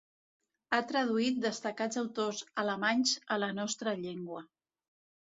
Ha 0.75 0.77
traduït 0.91 1.35
destacats 1.41 1.99
autors 2.01 2.39
alemanys 2.61 3.11
a 3.35 3.37
la 3.43 3.51
nostra 3.59 3.93
llengua. 4.01 4.41